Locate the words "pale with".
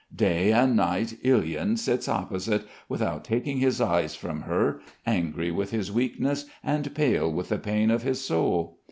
6.95-7.49